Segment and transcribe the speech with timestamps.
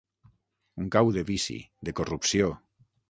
[0.83, 1.59] Un cau de vici,
[1.91, 2.49] de corrupció.